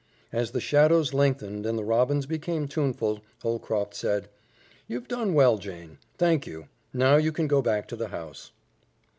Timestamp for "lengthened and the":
1.13-1.83